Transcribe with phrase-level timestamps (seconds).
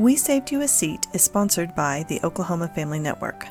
[0.00, 3.46] We Saved You a Seat is sponsored by the Oklahoma Family Network.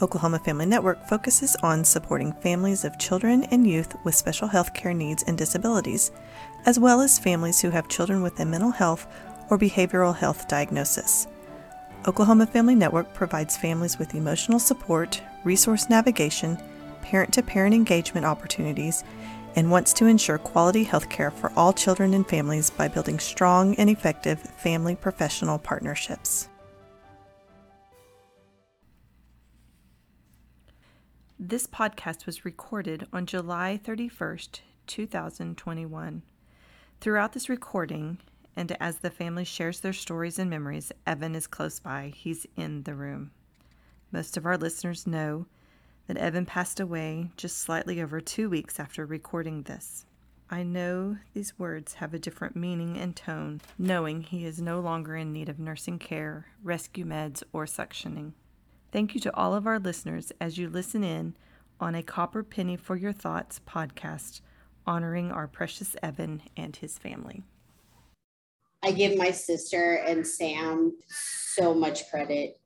[0.00, 4.94] Oklahoma Family Network focuses on supporting families of children and youth with special health care
[4.94, 6.10] needs and disabilities,
[6.64, 9.06] as well as families who have children with a mental health
[9.50, 11.26] or behavioral health diagnosis.
[12.08, 16.56] Oklahoma Family Network provides families with emotional support, resource navigation,
[17.02, 19.04] parent to parent engagement opportunities,
[19.56, 23.74] and wants to ensure quality health care for all children and families by building strong
[23.76, 26.48] and effective family professional partnerships.
[31.38, 36.22] This podcast was recorded on July 31st, 2021.
[37.00, 38.18] Throughout this recording,
[38.54, 42.12] and as the family shares their stories and memories, Evan is close by.
[42.14, 43.32] He's in the room.
[44.12, 45.46] Most of our listeners know
[46.06, 50.04] that Evan passed away just slightly over two weeks after recording this.
[50.50, 55.16] I know these words have a different meaning and tone, knowing he is no longer
[55.16, 58.32] in need of nursing care, rescue meds, or suctioning.
[58.90, 61.34] Thank you to all of our listeners as you listen in
[61.80, 64.42] on a Copper Penny for Your Thoughts podcast
[64.86, 67.42] honoring our precious Evan and his family.
[68.82, 72.60] I give my sister and Sam so much credit.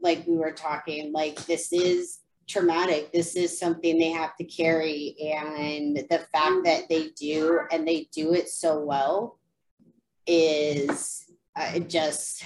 [0.00, 3.12] Like we were talking, like this is traumatic.
[3.12, 5.16] This is something they have to carry.
[5.34, 9.38] And the fact that they do and they do it so well
[10.26, 12.44] is uh, just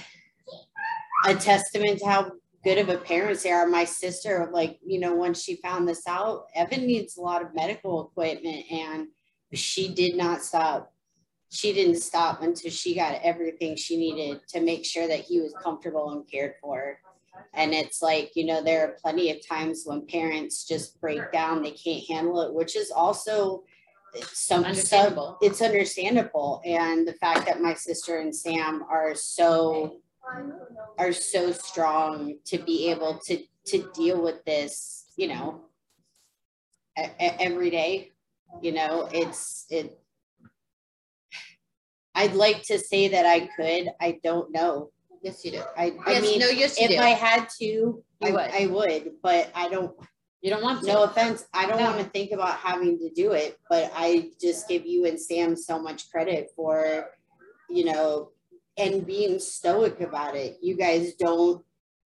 [1.25, 2.31] a testament to how
[2.63, 3.67] good of a parents they are.
[3.67, 7.55] My sister, like, you know, when she found this out, Evan needs a lot of
[7.55, 9.07] medical equipment and
[9.53, 10.93] she did not stop.
[11.49, 15.53] She didn't stop until she got everything she needed to make sure that he was
[15.63, 16.99] comfortable and cared for.
[17.57, 21.63] And it's like, you know, there are plenty of times when parents just break down,
[21.63, 23.63] they can't handle it, which is also
[24.31, 25.39] some understandable.
[25.41, 26.61] It's understandable.
[26.63, 29.97] And the fact that my sister and Sam are so
[30.99, 35.61] are so strong to be able to to deal with this, you know,
[37.19, 38.11] every day.
[38.61, 39.99] You know, it's it.
[42.13, 43.89] I'd like to say that I could.
[43.99, 44.91] I don't know
[45.21, 45.63] Yes, you do.
[45.77, 46.97] I, I yes, mean, no, yes, you if do.
[46.97, 48.39] I had to, I would.
[48.39, 49.95] I would, but I don't.
[50.41, 50.87] You don't want to.
[50.87, 51.85] No offense, I don't no.
[51.85, 55.55] want to think about having to do it, but I just give you and Sam
[55.55, 57.09] so much credit for,
[57.69, 58.29] you know,
[58.77, 60.57] and being stoic about it.
[60.61, 61.63] You guys don't.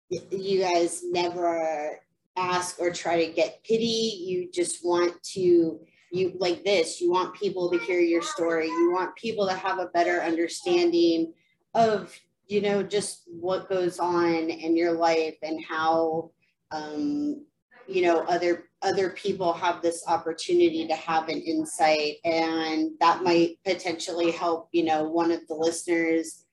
[0.10, 2.00] You guys never
[2.38, 4.24] ask or try to get pity.
[4.26, 5.80] You just want to
[6.12, 9.78] you like this you want people to hear your story you want people to have
[9.78, 11.34] a better understanding
[11.74, 12.18] of
[12.48, 16.32] you know, just what goes on in your life and how,
[16.72, 17.46] um,
[17.88, 23.58] you know, other other people have this opportunity to have an insight, and that might
[23.66, 26.46] potentially help, you know, one of the listeners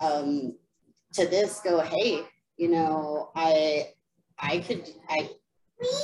[0.00, 0.56] um,
[1.12, 2.22] to this go, hey,
[2.56, 3.92] you know, I
[4.38, 5.30] I could I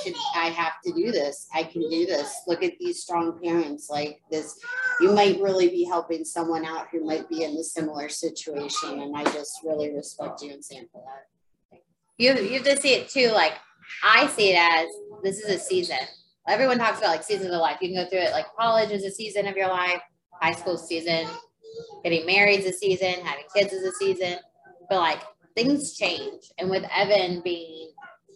[0.03, 1.49] should I have to do this.
[1.55, 2.35] I can do this.
[2.47, 4.59] Look at these strong parents like this.
[5.01, 9.01] You might really be helping someone out who might be in a similar situation.
[9.01, 11.81] And I just really respect you and Sam for that.
[12.19, 13.31] You, you have to see it too.
[13.31, 13.55] Like
[14.03, 14.89] I see it as
[15.23, 15.99] this is a season.
[16.49, 17.79] Everyone talks about like seasons of life.
[17.81, 20.01] You can go through it like college is a season of your life,
[20.41, 21.27] high school season,
[22.03, 24.39] getting married is a season, having kids is a season.
[24.89, 25.21] But like
[25.55, 26.51] things change.
[26.59, 27.91] And with Evan being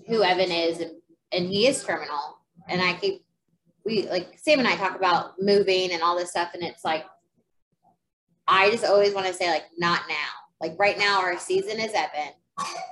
[0.07, 1.02] who Evan is and
[1.32, 2.38] and he is terminal.
[2.69, 3.25] And I keep
[3.84, 7.04] we like Sam and I talk about moving and all this stuff, and it's like
[8.47, 10.15] I just always want to say like not now.
[10.60, 12.32] Like right now, our season is Evan.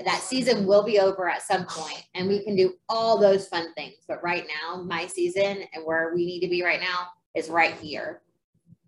[0.04, 3.72] That season will be over at some point, and we can do all those fun
[3.74, 3.96] things.
[4.08, 7.74] But right now, my season and where we need to be right now is right
[7.74, 8.22] here.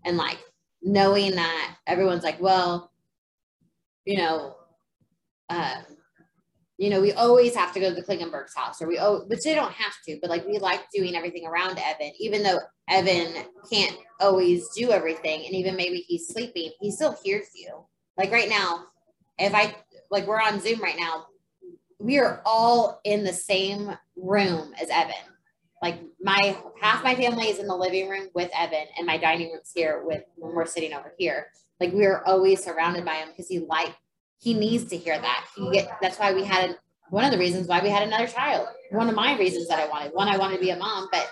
[0.05, 0.39] And like
[0.83, 2.91] knowing that everyone's like, well,
[4.05, 4.57] you know,
[5.49, 5.85] um,
[6.83, 9.43] you know, we always have to go to the Klingenberg's house, or we oh, which
[9.45, 13.45] they don't have to, but like we like doing everything around Evan, even though Evan
[13.73, 17.85] can't always do everything, and even maybe he's sleeping, he still hears you.
[18.19, 18.87] Like right now,
[19.39, 19.77] if I
[20.11, 21.27] like we're on Zoom right now,
[22.01, 25.15] we are all in the same room as Evan.
[25.83, 29.53] Like my half my family is in the living room with Evan, and my dining
[29.53, 31.47] room's here with when we're sitting over here.
[31.79, 33.95] Like we are always surrounded by him because he like
[34.43, 35.47] he needs to hear that.
[35.55, 36.77] He get, that's why we had
[37.11, 38.67] one of the reasons why we had another child.
[38.91, 40.15] One of my reasons that I wanted.
[40.15, 41.31] One, I wanted to be a mom, but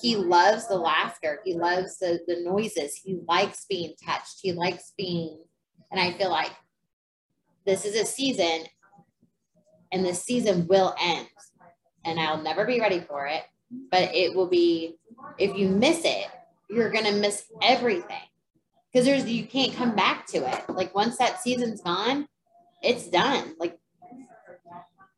[0.00, 1.40] he loves the laughter.
[1.44, 2.94] He loves the, the noises.
[2.94, 4.38] He likes being touched.
[4.40, 5.40] He likes being,
[5.90, 6.52] and I feel like
[7.66, 8.66] this is a season
[9.90, 11.26] and this season will end
[12.04, 13.42] and I'll never be ready for it,
[13.90, 14.98] but it will be,
[15.38, 16.26] if you miss it,
[16.70, 18.22] you're going to miss everything
[18.92, 20.68] because there's, you can't come back to it.
[20.68, 22.28] Like once that season's gone,
[22.82, 23.54] it's done.
[23.58, 23.78] Like,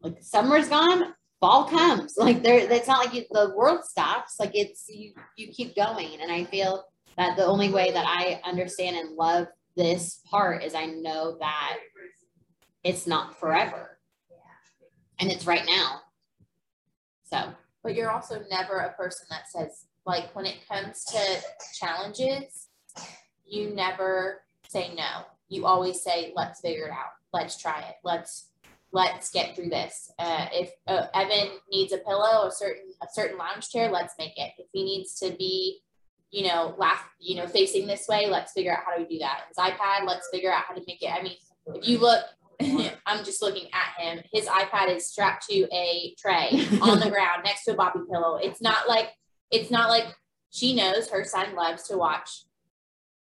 [0.03, 2.15] like summer's gone, fall comes.
[2.19, 4.37] Like there, it's not like you, the world stops.
[4.39, 6.21] Like it's you, you keep going.
[6.21, 6.85] And I feel
[7.17, 9.47] that the only way that I understand and love
[9.77, 11.79] this part is I know that
[12.83, 13.99] it's not forever,
[15.19, 16.01] and it's right now.
[17.25, 17.53] So,
[17.83, 21.43] but you're also never a person that says like when it comes to
[21.79, 22.69] challenges,
[23.47, 25.25] you never say no.
[25.49, 27.13] You always say, let's figure it out.
[27.35, 27.97] Let's try it.
[28.05, 28.51] Let's
[28.93, 30.13] let's get through this.
[30.21, 34.39] Uh, if uh, Evan needs a pillow, a certain a certain lounge chair, let's make
[34.39, 34.53] it.
[34.57, 35.81] If he needs to be,
[36.31, 39.41] you know, laugh, you know, facing this way, let's figure out how to do that.
[39.49, 41.11] His iPad, let's figure out how to make it.
[41.13, 41.35] I mean,
[41.75, 42.23] if you look,
[43.07, 44.23] I'm just looking at him.
[44.33, 48.37] His iPad is strapped to a tray on the ground next to a Boppy pillow.
[48.37, 49.11] It's not like
[49.51, 50.07] it's not like
[50.51, 52.45] she knows her son loves to watch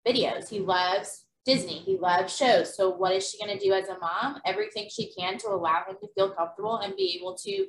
[0.05, 0.49] videos.
[0.49, 1.79] He loves Disney.
[1.79, 2.75] He loves shows.
[2.75, 4.39] So what is she going to do as a mom?
[4.45, 7.67] Everything she can to allow him to feel comfortable and be able to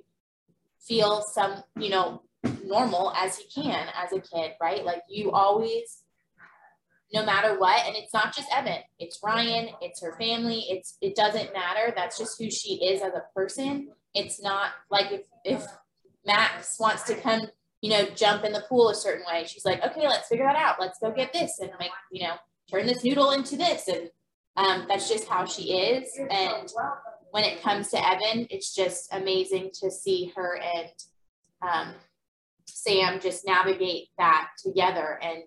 [0.80, 2.22] feel some, you know,
[2.64, 4.84] normal as he can as a kid, right?
[4.84, 6.04] Like you always
[7.12, 11.14] no matter what and it's not just Evan, it's Ryan, it's her family, it's it
[11.14, 11.92] doesn't matter.
[11.94, 13.88] That's just who she is as a person.
[14.14, 15.64] It's not like if if
[16.26, 17.42] Max wants to come,
[17.82, 20.56] you know, jump in the pool a certain way, she's like, "Okay, let's figure that
[20.56, 20.76] out.
[20.80, 22.34] Let's go get this and make, you know,
[22.70, 23.88] turn this noodle into this.
[23.88, 24.11] And
[24.56, 26.08] um, that's just how she is.
[26.31, 26.72] And
[27.31, 30.88] when it comes to Evan, it's just amazing to see her and
[31.62, 31.94] um,
[32.66, 35.19] Sam just navigate that together.
[35.22, 35.43] And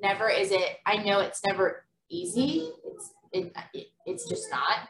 [0.00, 2.70] never is it, I know it's never easy.
[2.86, 4.88] It's, it, it, it's just not.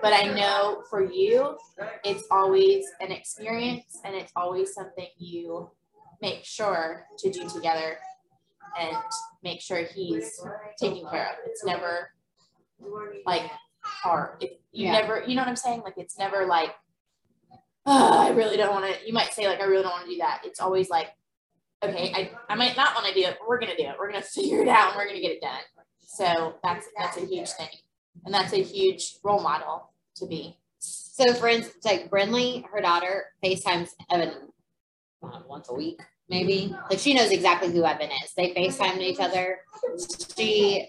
[0.00, 1.56] But I know for you,
[2.04, 5.70] it's always an experience and it's always something you
[6.22, 7.98] make sure to do together
[8.78, 8.96] and
[9.42, 10.40] make sure he's
[10.78, 11.36] taken care of.
[11.46, 12.12] It's never
[13.26, 13.50] like
[13.80, 14.42] hard.
[14.42, 14.92] If you yeah.
[14.92, 15.82] never, you know what I'm saying?
[15.82, 16.74] Like it's never like,
[17.86, 19.06] oh, I really don't want to.
[19.06, 20.42] You might say like, I really don't want to do that.
[20.44, 21.08] It's always like,
[21.82, 23.96] okay, I, I might not want to do it, but we're gonna do it.
[23.98, 25.60] We're gonna figure it out and we're gonna get it done.
[26.00, 27.68] So that's that's a huge thing,
[28.24, 30.56] and that's a huge role model to be.
[30.78, 34.32] So for instance, like Brinley, her daughter, FaceTimes Evan
[35.22, 36.74] uh, once a week maybe.
[36.88, 38.32] Like she knows exactly who Evan is.
[38.36, 39.58] They FaceTimed each other.
[40.36, 40.88] She,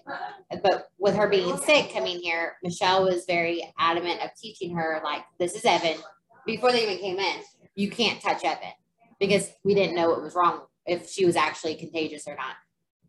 [0.64, 5.24] but with her being sick coming here, Michelle was very adamant of teaching her, like,
[5.40, 5.98] this is Evan.
[6.46, 7.42] Before they even came in,
[7.76, 8.72] you can't touch Evan
[9.20, 12.56] because we didn't know what was wrong, if she was actually contagious or not.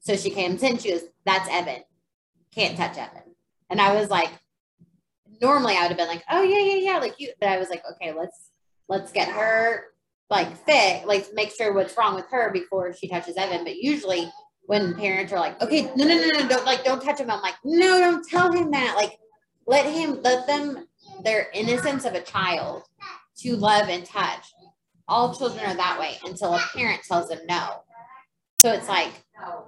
[0.00, 1.82] So she came in, she goes, that's Evan.
[2.54, 3.34] Can't touch Evan.
[3.70, 4.30] And I was like,
[5.40, 6.98] normally I would have been like, oh, yeah, yeah, yeah.
[6.98, 8.50] Like you, but I was like, okay, let's,
[8.88, 9.84] let's get her
[10.32, 13.64] like fit, like make sure what's wrong with her before she touches Evan.
[13.64, 14.32] But usually
[14.62, 17.30] when parents are like, okay, no, no, no, no, don't like, don't touch him.
[17.30, 18.94] I'm like, no, don't tell him that.
[18.96, 19.18] Like,
[19.66, 20.88] let him, let them,
[21.22, 22.82] their innocence of a child
[23.40, 24.54] to love and touch.
[25.06, 27.82] All children are that way until a parent tells them no.
[28.56, 29.12] So it's like,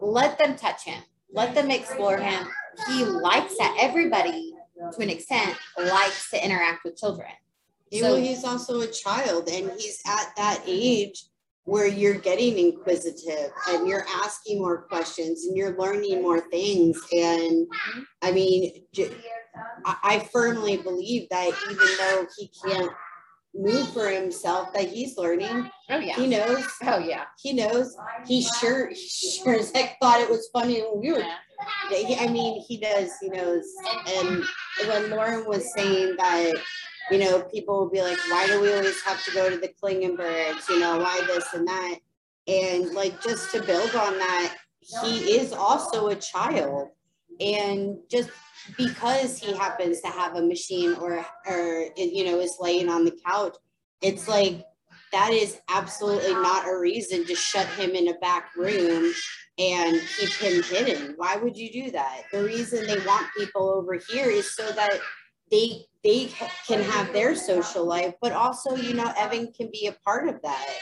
[0.00, 2.46] let them touch him, let them explore him.
[2.86, 3.76] He likes that.
[3.78, 4.54] Everybody,
[4.92, 7.30] to an extent, likes to interact with children.
[7.94, 11.24] So, well, he's also a child and he's at that age
[11.64, 17.00] where you're getting inquisitive and you're asking more questions and you're learning more things.
[17.12, 17.66] And
[18.22, 18.84] I mean,
[19.84, 22.92] I firmly believe that even though he can't
[23.54, 25.70] move for himself, that he's learning.
[25.88, 26.66] Oh yeah, he knows.
[26.82, 27.96] Oh yeah, he knows.
[28.26, 31.18] He sure, he sure as heck thought it was funny when we were.
[31.18, 32.16] Yeah.
[32.20, 33.12] I mean, he does.
[33.20, 33.64] He knows.
[34.18, 34.44] And
[34.86, 36.54] when Lauren was saying that
[37.10, 39.72] you know, people will be like, why do we always have to go to the
[39.82, 40.68] Klingenbergs?
[40.68, 41.98] You know, why this and that?
[42.46, 46.88] And like, just to build on that, he is also a child.
[47.40, 48.30] And just
[48.76, 53.18] because he happens to have a machine or, or, you know, is laying on the
[53.26, 53.56] couch,
[54.00, 54.64] it's like,
[55.12, 59.12] that is absolutely not a reason to shut him in a back room
[59.58, 61.14] and keep him hidden.
[61.16, 62.22] Why would you do that?
[62.32, 64.98] The reason they want people over here is so that
[65.52, 66.30] they they
[66.66, 70.40] can have their social life but also you know evan can be a part of
[70.42, 70.76] that.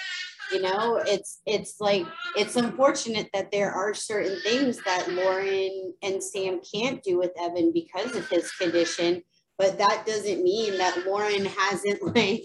[0.50, 2.04] You know it's it's like
[2.36, 7.72] it's unfortunate that there are certain things that lauren and sam can't do with evan
[7.72, 9.22] because of his condition
[9.56, 12.44] but that doesn't mean that lauren hasn't like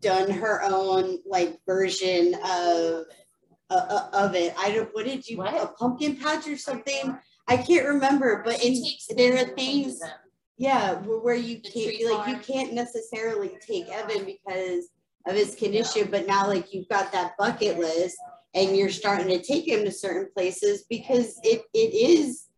[0.00, 3.04] done her own like version of
[3.70, 4.54] uh, uh of it.
[4.58, 5.54] I don't what did you what?
[5.54, 7.16] a pumpkin patch or something?
[7.48, 8.82] I can't remember but in,
[9.16, 10.00] there are things
[10.60, 14.90] yeah, where you can't like you can't necessarily take Evan because
[15.26, 18.18] of his condition, but now like you've got that bucket list
[18.54, 22.48] and you're starting to take him to certain places because it it is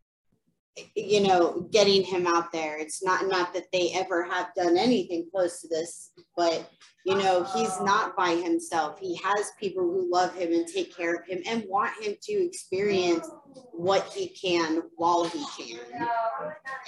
[0.96, 2.76] you know, getting him out there.
[2.76, 6.68] It's not not that they ever have done anything close to this, but
[7.06, 8.98] you know, he's not by himself.
[8.98, 12.32] He has people who love him and take care of him and want him to
[12.32, 13.30] experience
[13.72, 16.08] what he can while he can.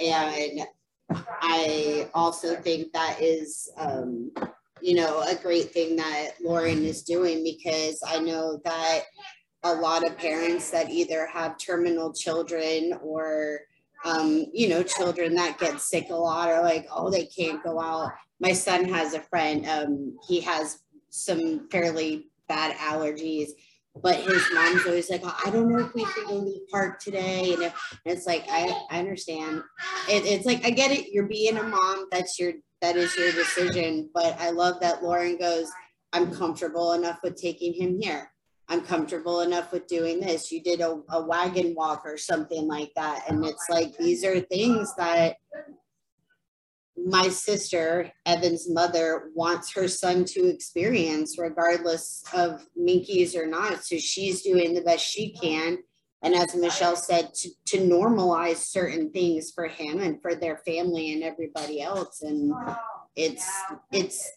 [0.00, 0.66] And
[1.10, 4.30] I also think that is, um,
[4.80, 9.02] you know, a great thing that Lauren is doing because I know that
[9.62, 13.60] a lot of parents that either have terminal children or
[14.04, 17.80] um, you know, children that get sick a lot are like, oh, they can't go
[17.80, 18.12] out.
[18.38, 23.50] My son has a friend, um, he has some fairly bad allergies,
[24.02, 26.98] but his mom's always like, I don't know if we can go to the park
[27.00, 27.54] today.
[27.54, 29.62] And, if, it's like, I, I understand.
[30.08, 31.12] It, it's like, I get it.
[31.12, 32.06] You're being a mom.
[32.10, 34.10] That's your, that is your decision.
[34.12, 35.70] But I love that Lauren goes,
[36.12, 38.30] I'm comfortable enough with taking him here.
[38.68, 40.50] I'm comfortable enough with doing this.
[40.50, 43.24] You did a, a wagon walk or something like that.
[43.28, 45.36] And it's like, these are things that
[46.96, 53.84] my sister, Evan's mother, wants her son to experience, regardless of Menkes or not.
[53.84, 55.78] So she's doing the best she can.
[56.22, 61.12] And as Michelle said, to, to normalize certain things for him and for their family
[61.12, 62.22] and everybody else.
[62.22, 62.52] And
[63.14, 63.46] it's,
[63.92, 64.32] it's,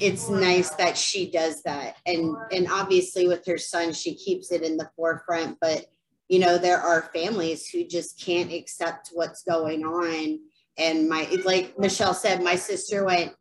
[0.00, 4.62] it's nice that she does that and and obviously with her son she keeps it
[4.62, 5.86] in the forefront but
[6.28, 10.38] you know there are families who just can't accept what's going on
[10.80, 13.32] and my like michelle said my sister went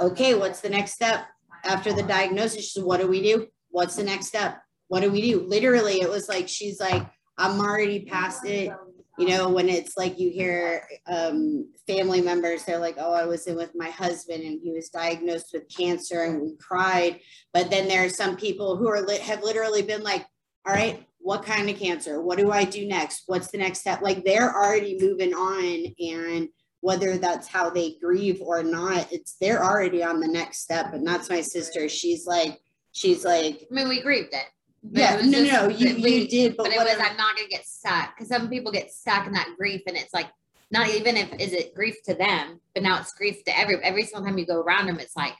[0.00, 1.26] okay what's the next step
[1.64, 2.64] after the diagnosis?
[2.64, 3.46] She said what do we do?
[3.70, 4.60] What's the next step?
[4.88, 5.40] What do we do?
[5.40, 7.06] Literally it was like she's like
[7.38, 8.72] i'm already past it.
[9.18, 13.46] You know, when it's like you hear um, family members, they're like, oh, I was
[13.46, 17.20] in with my husband and he was diagnosed with cancer and we cried.
[17.52, 20.24] But then there are some people who are have literally been like,
[20.66, 22.20] all right, what kind of cancer?
[22.20, 23.24] What do I do next?
[23.26, 24.02] What's the next step?
[24.02, 26.48] Like they're already moving on and
[26.80, 30.92] whether that's how they grieve or not, it's they're already on the next step.
[30.94, 31.88] And that's my sister.
[31.88, 32.60] She's like,
[32.90, 34.46] she's like, I mean, we grieved it.
[34.82, 36.98] But yeah, it no, just no, you, we- you did, but, But it what was,
[36.98, 40.12] I'm- not gonna get stuck, because some people get stuck in that grief and it's
[40.12, 40.26] like,
[40.72, 44.02] not even if, is it grief to them, but now it's grief to every, every
[44.04, 45.34] single time you go around them, it's like,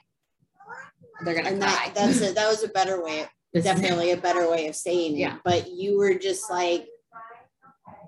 [1.25, 1.69] they're gonna and cry.
[1.69, 5.33] that, that's a, that was a better way definitely a better way of saying it.
[5.43, 6.87] But you were just like,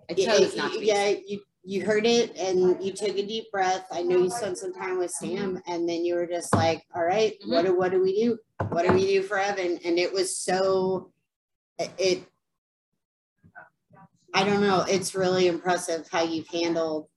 [0.10, 3.52] I chose y- not to yeah, you you heard it and you took a deep
[3.52, 3.88] breath.
[3.92, 5.72] I know you spent some time with Sam, mm-hmm.
[5.72, 7.52] and then you were just like, all right, mm-hmm.
[7.52, 8.38] what do what do we do?
[8.70, 9.80] What do we do for Evan?
[9.84, 11.12] And it was so
[11.80, 12.24] it- it.
[14.34, 14.86] I don't know.
[14.88, 17.08] It's really impressive how you've handled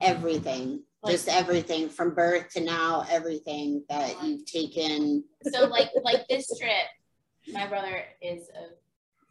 [0.00, 3.04] everything, Like- just everything from birth to now.
[3.10, 5.24] Everything that you've taken.
[5.52, 6.86] so like like this trip,
[7.52, 8.74] my brother is a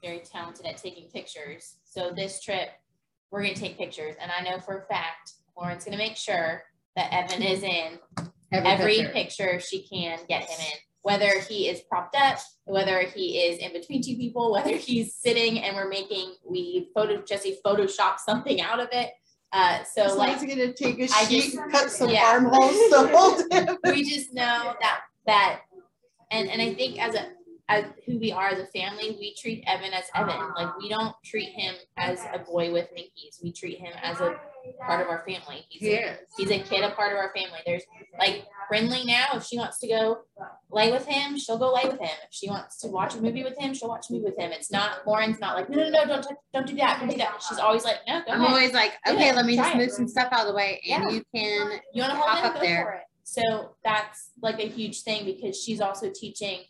[0.05, 1.75] very talented at taking pictures.
[1.83, 2.69] So this trip,
[3.31, 6.63] we're gonna take pictures, and I know for a fact Lauren's gonna make sure
[6.95, 7.99] that Evan is in
[8.51, 9.11] every picture.
[9.11, 10.77] picture she can get him in.
[11.01, 15.59] Whether he is propped up, whether he is in between two people, whether he's sitting
[15.59, 19.11] and we're making we photo Jesse photoshopped something out of it.
[19.51, 22.25] Uh, so like gonna take a I sheet, just- cut some yeah.
[22.25, 25.61] armholes to we just know that that
[26.31, 27.27] and and I think as a
[27.69, 30.51] as who we are as a family, we treat Evan as Evan.
[30.55, 33.41] Like we don't treat him as a boy with Menkes.
[33.43, 34.35] We treat him as a
[34.85, 35.65] part of our family.
[35.69, 37.59] He's He a, he's a kid, a part of our family.
[37.65, 37.83] There's
[38.17, 40.17] like Brinley now, if she wants to go
[40.71, 42.09] lay with him, she'll go lay with him.
[42.23, 44.51] If she wants to watch a movie with him, she'll watch a movie with him.
[44.51, 47.17] It's not Lauren's not like, no, no, no, don't touch- don't do that, don't do
[47.17, 47.41] that.
[47.47, 48.49] She's always like, no, go I'm ahead.
[48.55, 49.83] always like, okay, let me just Try it.
[49.85, 51.09] move some stuff out of the way and Yeah.
[51.11, 52.83] you can, you want to hop hold up go there.
[52.83, 53.01] for it.
[53.23, 56.61] So that's like a huge thing because she's also teaching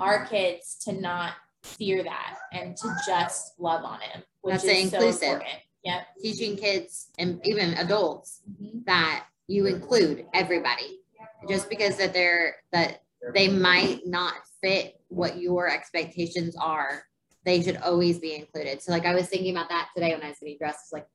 [0.00, 4.92] our kids to not fear that and to just love on him, which That's is
[4.92, 5.20] inclusive.
[5.20, 5.58] so important.
[5.84, 6.06] Yep.
[6.20, 8.84] teaching kids and even adults Mhm.
[8.84, 11.00] that you include everybody.
[11.48, 13.02] Just because that they're, that
[13.32, 17.04] they might not fit what your expectations are,
[17.44, 18.82] they should always be included.
[18.82, 21.06] So like I was thinking about that today when I was getting dressed, it's like,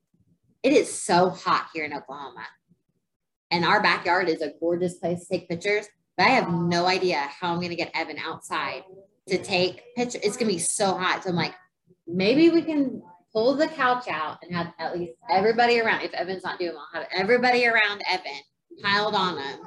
[0.62, 2.46] it is so hot here in Oklahoma.
[3.50, 5.86] And our backyard is a gorgeous place to take pictures,
[6.16, 8.84] but I have no idea how I'm gonna get Evan outside
[9.28, 10.22] to take pictures.
[10.22, 11.24] It's gonna be so hot.
[11.24, 11.54] So I'm like,
[12.06, 13.02] maybe we can
[13.32, 16.02] pull the couch out and have at least everybody around.
[16.02, 18.32] If Evan's not doing well, have everybody around Evan
[18.82, 19.60] piled on him,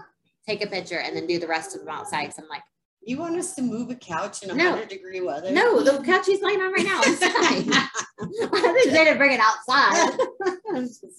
[0.47, 2.33] take a picture, and then do the rest of them outside.
[2.33, 2.63] So I'm like,
[3.07, 4.71] You want us to move a couch in a No.
[4.71, 5.49] hundred degree weather?
[5.51, 7.71] no, the couch he's laying on right now is fine.
[8.19, 10.17] I didn't say to bring it outside.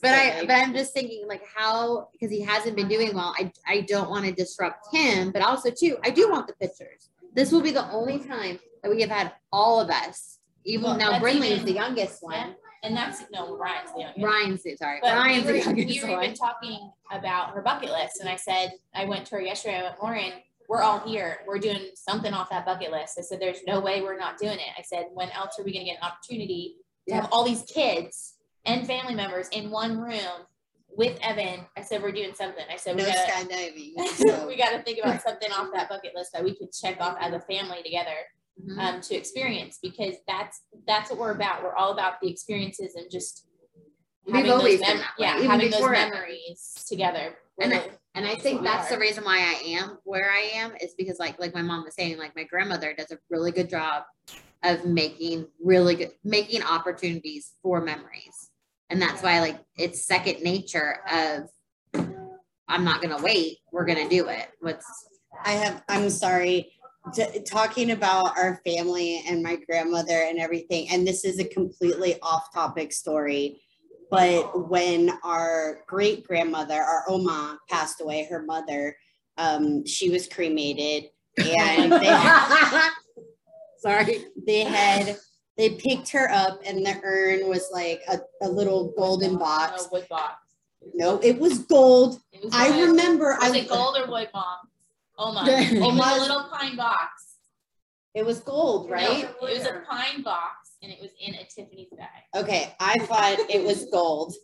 [0.02, 3.34] But I, but I'm just thinking like how because he hasn't been doing well.
[3.36, 7.08] I I don't want to disrupt him, but also too, I do want the pictures.
[7.34, 10.38] This will be the only time that we have had all of us.
[10.64, 12.34] Even Well, now, Brinley is the youngest one.
[12.34, 12.52] Yeah.
[12.84, 14.24] and that's no Ryan's the youngest.
[14.24, 14.98] Ryan's the sorry.
[15.02, 16.24] But Ryan's we the were, youngest we were one.
[16.24, 19.78] even talking about her bucket list, and I said I went to her yesterday.
[19.80, 20.32] I went, Lauren,
[20.68, 21.38] we're all here.
[21.46, 23.18] We're doing something off that bucket list.
[23.18, 24.68] I said, there's no way we're not doing it.
[24.78, 26.76] I said, when else are we going to get an opportunity
[27.08, 28.34] to have all these kids
[28.66, 30.44] and family members in one room
[30.90, 31.60] with Evan?
[31.76, 32.64] I said, we're doing something.
[32.70, 33.94] I said, we No gotta, skydiving.
[34.16, 34.46] so.
[34.46, 37.16] we got to think about something off that bucket list that we could check off
[37.20, 38.14] as a family together
[38.60, 38.76] Mhm.
[38.78, 41.62] um, to experience because that's that's what we're about.
[41.62, 43.46] We're all about the experiences and just
[44.26, 47.36] We've having those mem- yeah, even having those memories together.
[47.60, 47.80] And
[48.14, 51.38] And I think that's the reason why I am where I am is because like
[51.38, 54.04] like my mom was saying, like my grandmother does a really good job
[54.64, 58.50] of making really good making opportunities for memories.
[58.90, 61.48] And that's why like it's second nature of
[62.68, 64.48] I'm not gonna wait, we're gonna do it.
[64.60, 64.86] What's
[65.44, 66.72] I have, I'm sorry,
[67.14, 72.16] t- talking about our family and my grandmother and everything, and this is a completely
[72.22, 73.60] off topic story.
[74.10, 78.96] But when our great grandmother, our Oma, passed away, her mother,
[79.36, 82.90] um, she was cremated and they, had,
[83.78, 84.24] sorry.
[84.46, 85.16] they had,
[85.56, 89.88] they picked her up and the urn was like a, a little golden box.
[89.92, 90.36] wood box.
[90.94, 92.18] No, it was gold.
[92.32, 92.88] It was I gold.
[92.88, 94.28] remember Was I it gold or wood!
[95.48, 97.24] It was Oma's- a little pine box.
[98.14, 99.24] It was gold, right?
[99.40, 102.08] No, it was a pine box, and it was in a Tiffany's bag.
[102.36, 104.34] Okay, I thought it was gold.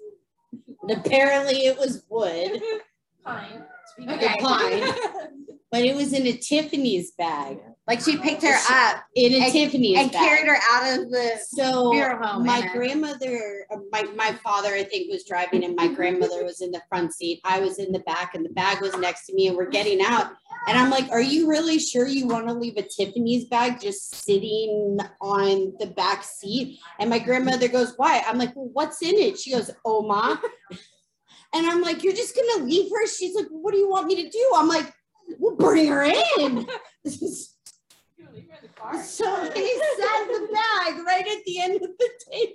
[0.83, 2.61] And apparently it was wood,
[3.25, 3.65] Pine.
[4.01, 4.37] Okay.
[4.41, 4.83] pine.
[5.71, 7.59] but it was in a Tiffany's bag.
[7.87, 10.21] Like she picked her up In a And- Tiffany's and bag.
[10.27, 11.93] carried her out of the so
[12.41, 16.71] my grandmother, uh, my, my father, I think, was driving, and my grandmother was in
[16.71, 17.41] the front seat.
[17.45, 20.01] I was in the back, and the bag was next to me, and we're getting
[20.01, 20.33] out.
[20.67, 24.15] And I'm like, Are you really sure you want to leave a Tiffany's bag just
[24.15, 26.81] sitting on the back seat?
[26.99, 28.23] And my grandmother goes, Why?
[28.27, 29.39] I'm like, Well, what's in it?
[29.39, 30.41] She goes, Oma.
[31.57, 33.07] And I'm like, You're just to leave her?
[33.07, 34.53] She's like, What do you want me to do?
[34.57, 34.93] I'm like,
[35.39, 36.03] We'll bring her
[36.41, 36.67] in.
[39.03, 42.53] So he sat the bag right at the end of the table.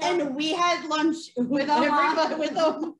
[0.00, 2.94] And we had lunch with everybody with Oma.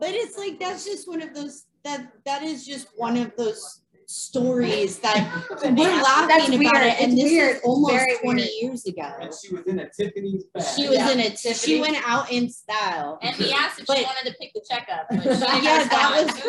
[0.00, 3.81] But it's like that's just one of those that that is just one of those
[4.12, 5.16] stories that
[5.50, 6.70] we're That's laughing weird.
[6.72, 7.00] about it.
[7.00, 7.56] And It's this weird.
[7.56, 8.50] is almost Very 20 weird.
[8.60, 9.10] years ago.
[9.20, 10.64] And she was in a Tiffany's bag.
[10.76, 11.10] She was Yeah.
[11.12, 11.38] in it.
[11.38, 13.18] She went out in style.
[13.22, 15.06] And we asked if But- she wanted to pick the check up.
[15.10, 16.42] But she didn't Yeah, that respond.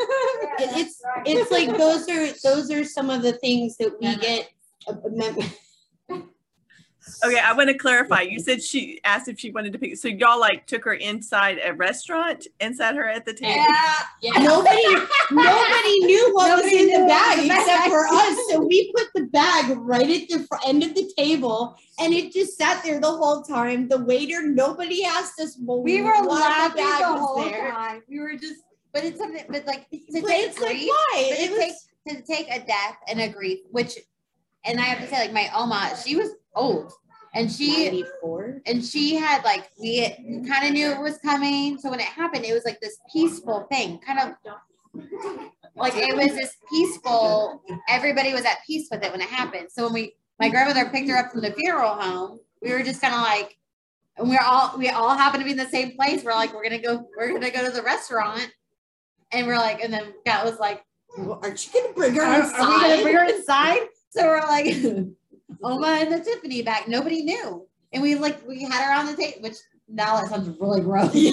[0.59, 4.15] It- it's it's like those are those are some of the things that we Yeah.
[4.15, 4.49] get.
[4.87, 5.37] uh, mem-
[7.25, 8.21] Okay, I want to clarify.
[8.21, 9.95] You said she asked if she wanted to pick.
[9.97, 13.53] So y'all like took her inside a restaurant and sat her at the table.
[13.55, 13.93] Yeah.
[14.21, 14.43] Yeah.
[14.43, 14.83] Nobody
[15.31, 17.89] nobody knew what Nobody was in the bag was in the except bag.
[17.89, 18.37] for us.
[18.49, 22.31] So we put the bag right at the fr- end of the table, and it
[22.33, 23.87] just sat there the whole time.
[23.87, 25.57] The waiter, nobody asked us.
[25.61, 27.71] Well, We were why laughing bag the was whole there.
[27.71, 28.03] time.
[28.09, 28.61] We were just,
[28.93, 31.27] but it's something, but like to But take it's like why?
[31.31, 31.73] but It to was- take
[32.05, 33.97] to take a death and a grief, which,
[34.65, 36.91] and I have to say, like my Oma, she was old,
[37.33, 38.61] and she 94.
[38.65, 40.09] and she had like we
[40.47, 41.77] kind of knew it was coming.
[41.77, 44.35] So when it happened, it was like this peaceful thing, kind of
[45.75, 47.61] like it was this peaceful.
[47.89, 49.69] Everybody was at peace with it when it happened.
[49.71, 53.01] So when we, my grandmother picked her up from the funeral home, we were just
[53.01, 53.57] kind of like,
[54.17, 56.23] and we're all we all happened to be in the same place.
[56.23, 58.47] We're like, we're gonna go, we're gonna go to the restaurant,
[59.31, 60.83] and we're like, and then Kat was like,
[61.17, 62.59] Well, Aren't you gonna bring her are, inside?
[62.59, 63.81] are we gonna bring her inside?
[64.15, 64.67] So we're like,
[65.63, 66.87] Oma and the Tiffany back.
[66.87, 70.49] Nobody knew, and we like we had her on the table, which now that sounds
[70.59, 71.13] really gross.
[71.13, 71.29] she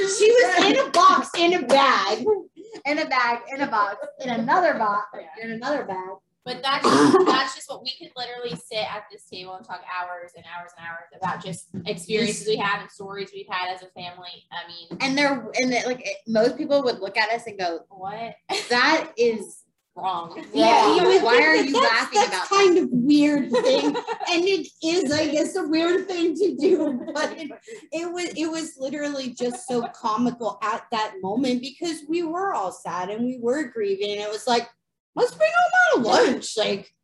[0.00, 2.24] was in a box in a bag.
[2.86, 5.06] in a bag, in a box, in another box,
[5.42, 6.16] in another bag.
[6.44, 9.82] But that's just, that's just what we could literally sit at this table and talk
[9.88, 13.82] hours and hours and hours about just experiences we had and stories we've had as
[13.82, 14.44] a family.
[14.52, 17.58] I mean, And they're and it, like it, most people would look at us and
[17.58, 18.34] go, what
[18.68, 19.63] "That is
[19.96, 20.44] wrong?
[20.52, 23.86] Yeah, you would why are that you that's, laughing that's about kind of weird thing,
[24.30, 27.06] and it is, I guess, a weird thing to do.
[27.14, 27.50] But it,
[27.92, 32.72] it was, it was literally just so comical at that moment because we were all
[32.72, 34.68] sad and we were grieving, and it was like,
[35.14, 36.94] let's bring home out of lunch, like,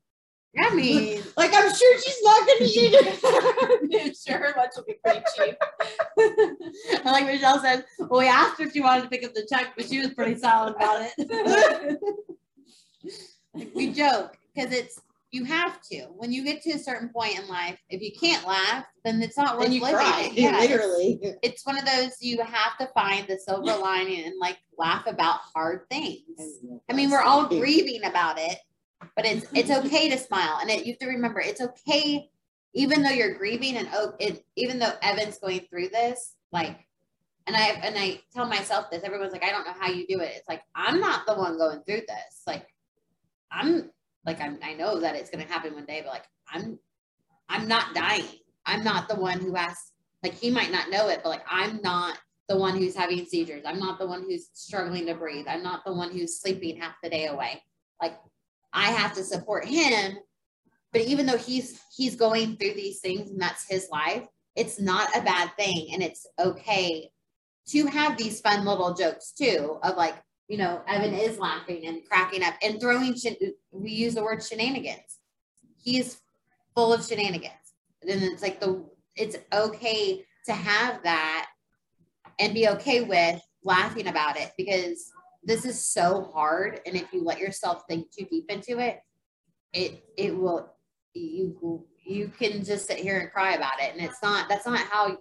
[0.59, 4.16] I mean, like I'm sure she's not going to eat it.
[4.26, 5.57] sure, her lunch will be pretty cheap.
[6.92, 9.46] and like Michelle said, well, we asked her if she wanted to pick up the
[9.48, 11.98] check, but she was pretty silent about it.
[13.74, 15.00] We joke because it's
[15.32, 17.78] you have to when you get to a certain point in life.
[17.88, 19.96] If you can't laugh, then it's not worth you living.
[19.96, 21.20] cry, Yeah, it's- literally.
[21.42, 25.40] it's one of those you have to find the silver lining and like laugh about
[25.54, 26.22] hard things.
[26.88, 28.58] I mean, we're all grieving about it,
[29.16, 32.28] but it's it's okay to smile, and it, you have to remember it's okay
[32.72, 36.78] even though you're grieving and oh, it, even though Evan's going through this, like,
[37.46, 39.02] and I and I tell myself this.
[39.02, 40.32] Everyone's like, I don't know how you do it.
[40.36, 42.42] It's like I'm not the one going through this.
[42.46, 42.66] Like,
[43.50, 43.90] I'm
[44.24, 46.78] like I'm, I know that it's gonna happen one day, but like I'm
[47.48, 48.24] I'm not dying.
[48.66, 49.76] I'm not the one who has
[50.22, 53.62] like he might not know it, but like I'm not the one who's having seizures.
[53.64, 55.46] I'm not the one who's struggling to breathe.
[55.48, 57.62] I'm not the one who's sleeping half the day away.
[58.00, 58.18] Like
[58.72, 60.16] I have to support him.
[60.92, 64.24] But even though he's he's going through these things and that's his life,
[64.56, 67.10] it's not a bad thing and it's okay
[67.68, 70.16] to have these fun little jokes too of like,
[70.50, 73.14] you know, Evan is laughing and cracking up and throwing
[73.70, 75.20] we use the word shenanigans.
[75.80, 76.20] He's
[76.74, 77.54] full of shenanigans.
[78.02, 78.84] And it's like the
[79.14, 81.46] it's okay to have that
[82.40, 85.12] and be okay with laughing about it because
[85.44, 89.00] this is so hard and if you let yourself think too deep into it
[89.72, 90.72] it it will
[91.14, 94.80] you you can just sit here and cry about it and it's not that's not
[94.90, 95.18] how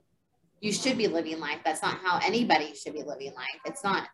[0.61, 4.07] you should be living life that's not how anybody should be living life it's not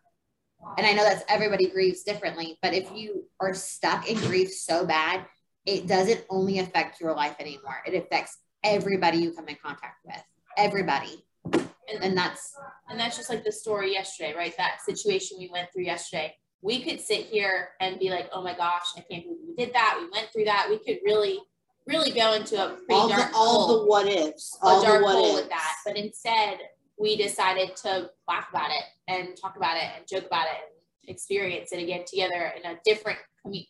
[0.78, 4.84] and i know that's everybody grieves differently but if you are stuck in grief so
[4.86, 5.24] bad
[5.66, 7.82] it doesn't only affect your life anymore.
[7.86, 10.22] It affects everybody you come in contact with.
[10.56, 11.24] Everybody.
[11.52, 12.54] And, and that's
[12.88, 14.56] and that's just like the story yesterday right?
[14.56, 16.34] That situation we went through yesterday.
[16.62, 19.74] We could sit here and be like oh my gosh i can't believe we did
[19.74, 19.98] that.
[20.00, 20.66] We went through that.
[20.68, 21.38] We could really
[21.86, 24.98] really go into a pretty all dark the, all hole, the what ifs a dark
[24.98, 25.42] the what hole ifs.
[25.42, 25.74] with that.
[25.84, 26.58] But instead
[26.98, 31.10] we decided to laugh about it and talk about it and joke about it and
[31.14, 33.18] experience it again together in a different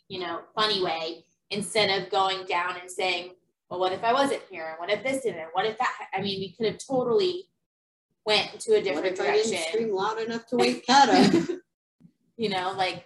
[0.09, 3.33] you know funny way instead of going down and saying
[3.69, 4.69] well what if i wasn't here?
[4.69, 5.41] And what if this didn't?
[5.41, 7.45] And what if that i mean we could have totally
[8.25, 9.73] went to a different if I didn't direction.
[9.73, 11.33] scream loud enough to wake up?
[12.37, 13.05] you know like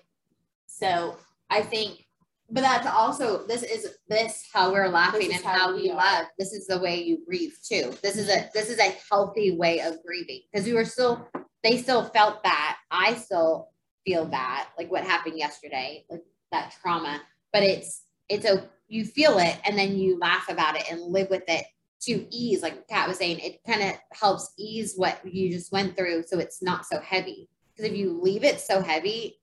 [0.67, 1.17] so
[1.49, 2.07] i think
[2.51, 6.27] but that's also this is this how we're laughing and how how we we love.
[6.39, 7.95] This is the way you grieve too.
[8.03, 10.43] This is a this is a healthy way of grieving.
[10.53, 11.29] Because we were still
[11.63, 12.79] they still felt that.
[12.91, 13.69] I still
[14.05, 17.21] feel that like what happened yesterday like that trauma.
[17.53, 21.31] But it's it's a you feel it and then you laugh about it and live
[21.31, 21.65] with it
[22.03, 25.97] to ease like kat was saying it kind of helps ease what you just went
[25.97, 27.49] through so it's not so heavy.
[27.77, 29.37] Because if you leave it so heavy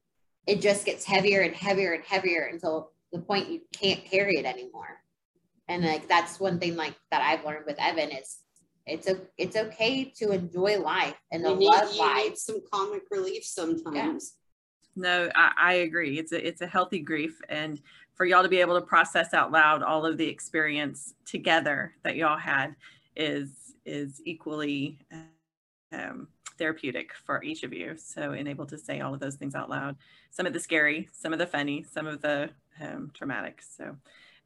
[0.48, 4.46] it just gets heavier and heavier and heavier until the point you can't carry it
[4.46, 5.02] anymore.
[5.68, 8.38] And like that's one thing like that I've learned with Evan is
[8.86, 12.24] it's a it's okay to enjoy life and to you need, love you life.
[12.24, 14.36] need some comic relief sometimes.
[14.96, 16.18] No, I, I agree.
[16.18, 17.80] It's a it's a healthy grief, and
[18.16, 22.16] for y'all to be able to process out loud all of the experience together that
[22.16, 22.76] y'all had
[23.16, 23.50] is
[23.86, 25.00] is equally
[25.92, 27.96] um, therapeutic for each of you.
[27.98, 29.98] So, and able to say all of those things out loud.
[30.32, 32.50] Some of the scary, some of the funny, some of the
[32.82, 33.62] um, traumatic.
[33.62, 33.96] So,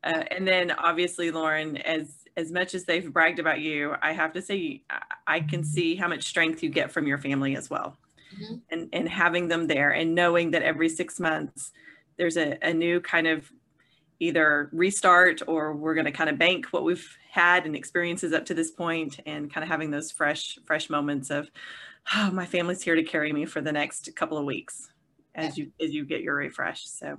[0.03, 4.33] uh, and then obviously, Lauren, as as much as they've bragged about you, I have
[4.33, 7.69] to say I, I can see how much strength you get from your family as
[7.69, 7.97] well,
[8.35, 8.61] Mhm.
[8.69, 11.71] and and having them there and knowing that every six months
[12.17, 13.51] there's a, a new kind of
[14.19, 18.45] either restart or we're going to kind of bank what we've had and experiences up
[18.45, 21.49] to this point and kind of having those fresh fresh moments of
[22.15, 24.91] oh my family's here to carry me for the next couple of weeks
[25.33, 27.17] as you as you get your refresh so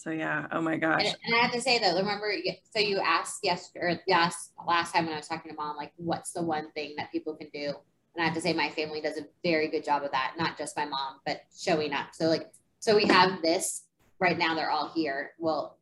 [0.00, 0.46] so yeah.
[0.50, 1.04] Oh my gosh.
[1.04, 2.32] And, and I have to say that remember
[2.74, 5.92] so you asked yesterday or yes last time when I was talking to mom like
[5.96, 7.74] what's the one thing that people can do?
[8.14, 10.56] And I have to say my family does a very good job of that not
[10.56, 12.08] just my mom but showing up.
[12.14, 13.84] So like so we have this
[14.20, 15.32] right now they're all here.
[15.38, 15.78] Well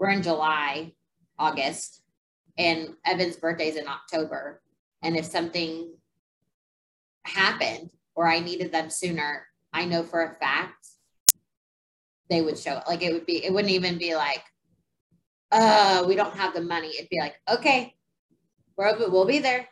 [0.00, 0.92] we're in July
[1.38, 2.02] August
[2.58, 4.62] and Evan's birthday's in October.
[5.02, 5.92] And if something
[7.24, 10.88] happened or I needed them sooner I know for a fact
[12.30, 12.84] they would show it.
[12.88, 14.42] Like it would be, it wouldn't even be like,
[15.52, 16.88] uh, we don't have the money.
[16.96, 17.92] It'd be like, okay,
[18.76, 19.68] we're, we'll be there.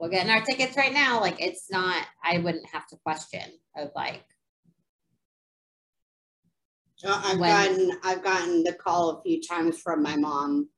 [0.00, 1.20] We're getting our tickets right now.
[1.20, 4.24] Like it's not, I wouldn't have to question of like,
[7.04, 10.68] Uh, I've When- gotten I've gotten the call a few times from my mom,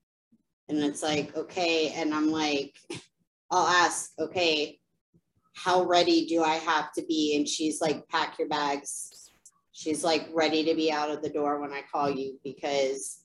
[0.70, 2.74] and it's like okay, and I'm like,
[3.50, 4.80] I'll ask, okay,
[5.54, 7.36] how ready do I have to be?
[7.36, 9.10] And she's like, pack your bags.
[9.74, 13.24] She's like ready to be out of the door when I call you because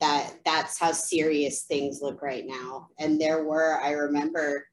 [0.00, 2.88] that that's how serious things look right now.
[3.00, 4.68] And there were, I remember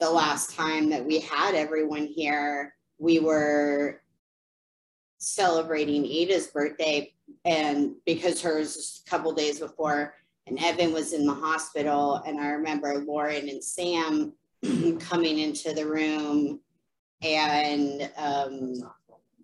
[0.00, 4.00] the last time that we had everyone here, we were
[5.18, 7.12] celebrating Ada's birthday
[7.44, 10.14] and because hers was a couple days before
[10.46, 14.32] and Evan was in the hospital and I remember Lauren and Sam
[15.00, 16.60] coming into the room
[17.22, 18.74] and um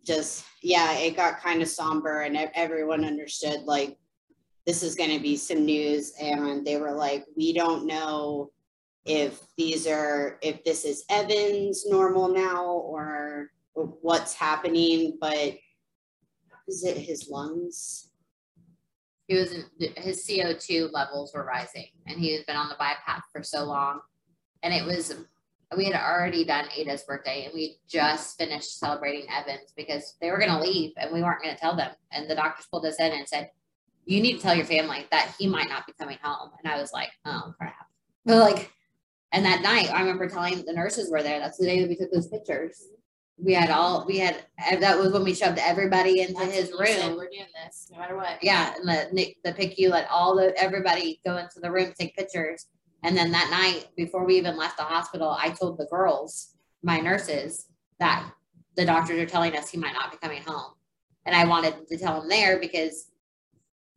[0.04, 3.96] just yeah it got kind of somber and everyone understood like
[4.66, 6.12] this is going to be some news.
[6.20, 8.50] And they were like, we don't know
[9.04, 15.56] if these are, if this is Evan's normal now or what's happening, but
[16.68, 18.10] is it his lungs?
[19.26, 19.64] He was
[19.96, 24.00] his CO2 levels were rising and he had been on the BiPAP for so long.
[24.62, 25.14] And it was,
[25.76, 30.38] we had already done Ada's birthday and we just finished celebrating Evans because they were
[30.38, 31.90] going to leave and we weren't going to tell them.
[32.10, 33.50] And the doctors pulled us in and said,
[34.04, 36.50] you need to tell your family that he might not be coming home.
[36.62, 37.86] And I was like, oh crap.
[38.24, 38.72] But like,
[39.32, 41.38] and that night I remember telling the nurses were there.
[41.38, 42.82] That's the day that we took those pictures.
[43.38, 44.44] We had all, we had,
[44.80, 47.16] that was when we shoved everybody into That's his you said, room.
[47.16, 48.42] We're doing this, no matter what.
[48.42, 52.66] Yeah, and the the PICU let all the everybody go into the room take pictures.
[53.02, 57.00] And then that night, before we even left the hospital, I told the girls, my
[57.00, 57.66] nurses,
[57.98, 58.30] that
[58.76, 60.72] the doctors are telling us he might not be coming home.
[61.26, 63.08] And I wanted to tell them there because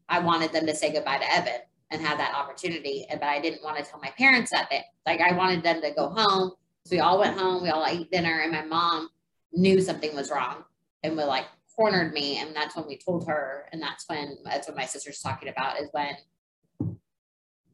[0.09, 3.05] I wanted them to say goodbye to Evan and have that opportunity.
[3.09, 4.83] But I didn't want to tell my parents that day.
[5.05, 6.51] Like I wanted them to go home.
[6.85, 9.09] So we all went home, we all ate dinner, and my mom
[9.53, 10.63] knew something was wrong
[11.01, 12.37] and was like cornered me.
[12.37, 13.67] And that's when we told her.
[13.71, 16.15] And that's when that's what my sister's talking about is when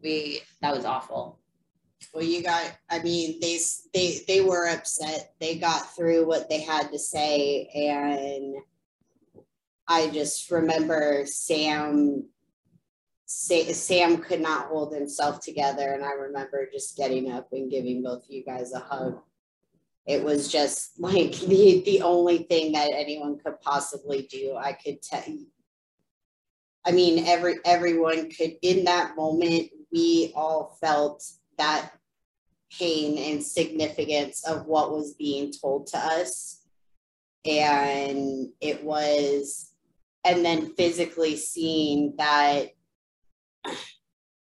[0.02, 1.42] we that was awful.
[2.14, 3.60] Well, you got, I mean, they,
[3.94, 5.34] they, they were upset.
[5.40, 8.56] They got through what they had to say and
[9.88, 12.26] I just remember Sam,
[13.26, 18.04] Sa- Sam could not hold himself together and I remember just getting up and giving
[18.04, 19.20] both of you guys a hug.
[20.06, 24.58] It was just like the, the only thing that anyone could possibly do.
[24.58, 25.48] I could tell you.
[26.84, 31.24] I mean, every, everyone could, in that moment, we all felt
[31.58, 31.92] that
[32.78, 36.62] pain and significance of what was being told to us.
[37.46, 39.74] And it was,
[40.24, 42.70] and then physically seeing that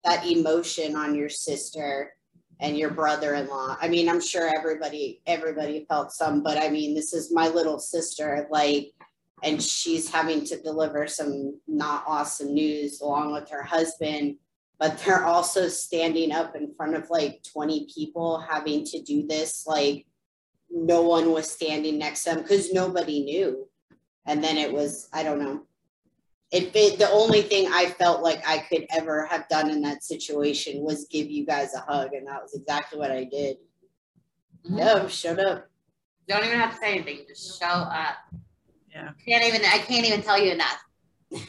[0.04, 2.12] that emotion on your sister
[2.60, 3.78] and your brother-in-law.
[3.80, 7.78] I mean, I'm sure everybody everybody felt some, but I mean, this is my little
[7.78, 8.92] sister like
[9.42, 14.36] and she's having to deliver some not awesome news along with her husband
[14.78, 19.66] but they're also standing up in front of like 20 people having to do this
[19.66, 20.06] like
[20.70, 23.68] no one was standing next to them because nobody knew
[24.26, 25.62] and then it was i don't know
[26.50, 30.02] it, it the only thing i felt like i could ever have done in that
[30.02, 33.56] situation was give you guys a hug and that was exactly what i did
[34.66, 34.76] Mhm.
[34.78, 35.68] no shut up
[36.26, 37.26] Don't even have to say anything.
[37.28, 38.16] Just show up.
[38.90, 39.10] Yeah.
[39.28, 39.60] Can't even.
[39.60, 40.80] I can't even tell you enough.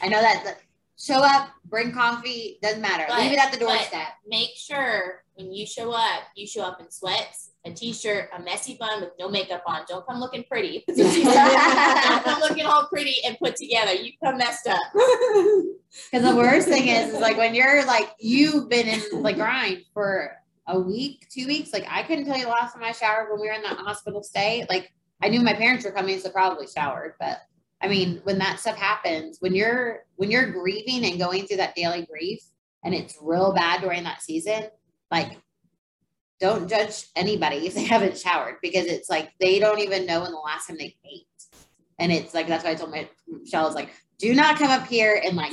[0.02, 0.58] I know that.
[0.98, 1.50] Show up.
[1.64, 2.58] Bring coffee.
[2.62, 3.06] Doesn't matter.
[3.18, 4.08] Leave it at the But- but doorstep.
[4.26, 8.76] Make sure when you show up, you show up in sweats, a t-shirt, a messy
[8.78, 9.82] bun with no makeup on.
[9.88, 10.84] Don't come looking pretty.
[10.96, 13.92] Don't come looking all pretty and put together.
[13.92, 14.80] You come messed up.
[16.12, 19.82] Because the worst thing is, is like when you're like you've been in the grind
[19.94, 20.30] for
[20.66, 21.72] a week, two weeks.
[21.72, 23.78] Like I couldn't tell you the last time I showered when we were in that
[23.78, 24.66] hospital stay.
[24.68, 27.14] Like I knew my parents were coming, so probably showered.
[27.18, 27.38] But
[27.82, 31.74] I mean, when that stuff happens, when you're when you're grieving and going through that
[31.74, 32.40] daily grief,
[32.84, 34.64] and it's real bad during that season,
[35.10, 35.38] like
[36.40, 40.32] don't judge anybody if they haven't showered because it's like they don't even know when
[40.32, 41.26] the last time they ate.
[41.98, 44.70] And it's like that's why I told my Michelle I was like, do not come
[44.70, 45.52] up here and like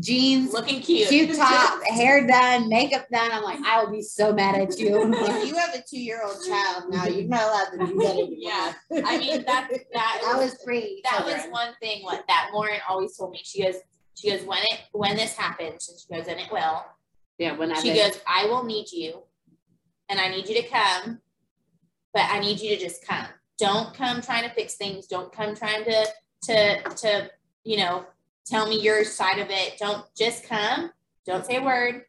[0.00, 1.08] jeans, Looking cute.
[1.08, 3.30] cute top, hair done, makeup done.
[3.32, 5.12] I'm like, I will be so mad at you.
[5.14, 8.72] if you have a two-year-old child now you're not allowed to do that anymore Yeah.
[9.04, 11.02] I mean that that that was was pre.
[11.10, 13.40] that was one thing what that Lauren always told me.
[13.44, 13.76] She goes,
[14.14, 16.84] she goes, when it when this happens, and she goes, and it will,
[17.38, 19.22] Yeah, when I she goes, I will need you
[20.08, 21.20] and I need you to come,
[22.14, 23.26] but I need you to just come.
[23.58, 25.06] Don't come trying to fix things.
[25.06, 26.06] Don't come trying to
[26.44, 27.30] to to,
[27.64, 28.04] you know,
[28.48, 29.78] tell me your side of it.
[29.78, 30.90] Don't just come.
[31.26, 32.04] Don't say a word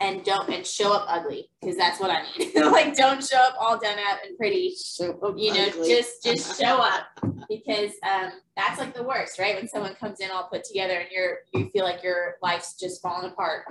[0.00, 2.54] and don't and show up ugly because that's what I need.
[2.56, 4.74] like don't show up all done up and pretty.
[4.98, 7.06] You know, just just show up
[7.48, 9.56] because um that's like the worst, right?
[9.56, 13.02] When someone comes in all put together and you're you feel like your life's just
[13.02, 13.64] falling apart.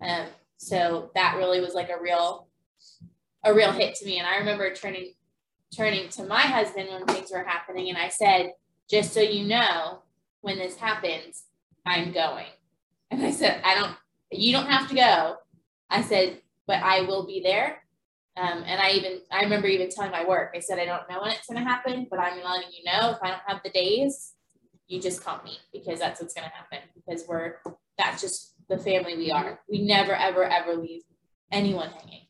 [0.00, 0.26] Um
[0.58, 2.48] so that really was like a real
[3.44, 5.12] a real hit to me and i remember turning
[5.74, 8.52] turning to my husband when things were happening and i said
[8.88, 10.00] just so you know
[10.40, 11.44] when this happens
[11.86, 12.46] i'm going.
[13.10, 13.94] And i said i don't
[14.30, 15.36] you don't have to go.
[15.88, 17.82] I said but i will be there.
[18.36, 21.22] Um, and i even i remember even telling my work i said i don't know
[21.22, 23.70] when it's going to happen but i'm letting you know if i don't have the
[23.70, 24.34] days
[24.88, 27.54] you just call me because that's what's going to happen because we're
[27.98, 29.60] that's just the family we are.
[29.68, 31.02] We never ever ever leave
[31.50, 32.26] anyone hanging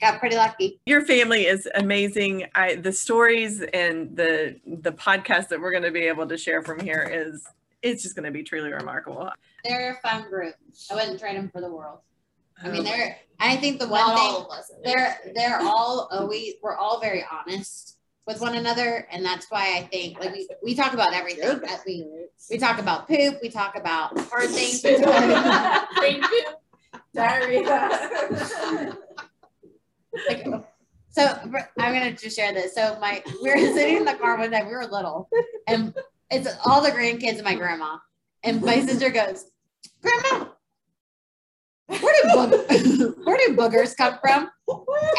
[0.00, 0.80] got pretty lucky.
[0.86, 2.46] Your family is amazing.
[2.54, 6.62] I the stories and the the podcast that we're going to be able to share
[6.62, 7.44] from here is
[7.82, 9.30] it's just going to be truly remarkable.
[9.64, 10.54] They're a fun group.
[10.90, 12.00] I wouldn't trade them for the world.
[12.62, 13.16] I mean, Um, they're.
[13.40, 14.70] I think the one Not thing all of us.
[14.84, 19.82] they're they're all always we're all very honest with one another, and that's why I
[19.92, 21.60] think like we, we talk about everything.
[21.60, 22.04] That we
[22.50, 24.82] we talk about poop, we talk about hard things.
[24.82, 28.96] we talk- Brain poop, diarrhea.
[31.10, 31.38] so
[31.78, 32.74] I'm gonna just share this.
[32.74, 34.62] So my we were sitting in the car one day.
[34.64, 35.28] We were little,
[35.66, 35.94] and
[36.30, 37.98] it's all the grandkids and my grandma.
[38.44, 39.46] And my sister goes,
[40.02, 40.46] "Grandma,
[41.86, 44.50] where do boog- where do boogers come from?"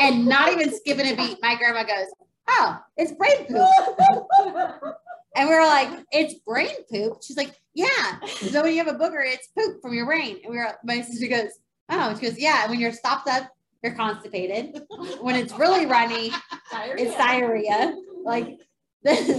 [0.01, 2.07] And not even skipping a beat, my grandma goes,
[2.47, 4.95] "Oh, it's brain poop."
[5.35, 8.97] And we were like, "It's brain poop." She's like, "Yeah." So when you have a
[8.97, 10.39] booger, it's poop from your brain.
[10.43, 10.75] And we were.
[10.83, 11.51] My sister goes,
[11.89, 13.49] "Oh," she goes, "Yeah." When you're stopped up,
[13.83, 14.81] you're constipated.
[15.21, 16.31] When it's really runny,
[16.73, 17.95] it's diarrhea.
[18.23, 18.59] Like
[19.03, 19.29] these